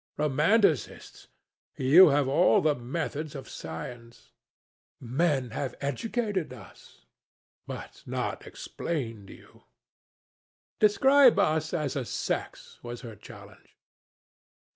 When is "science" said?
3.47-4.31